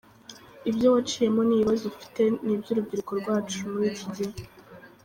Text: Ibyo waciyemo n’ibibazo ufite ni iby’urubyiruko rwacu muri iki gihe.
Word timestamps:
Ibyo 0.69 0.87
waciyemo 0.95 1.41
n’ibibazo 1.45 1.83
ufite 1.93 2.21
ni 2.43 2.51
iby’urubyiruko 2.55 3.11
rwacu 3.21 3.57
muri 3.73 3.85
iki 3.93 4.05
gihe. 4.15 4.33